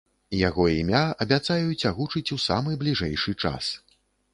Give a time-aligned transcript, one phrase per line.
[0.37, 3.75] Яго імя абяцаюць агучыць у самы бліжэйшы час.